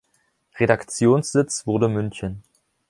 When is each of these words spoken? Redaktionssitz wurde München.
Redaktionssitz 0.57 1.67
wurde 1.67 1.87
München. 1.87 2.41